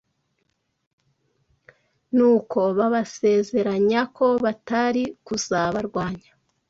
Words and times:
Nuko 2.15 2.59
babasezeranya 2.77 4.01
ko 4.17 4.27
batari 4.43 5.03
kuzabarwanya. 5.25 6.31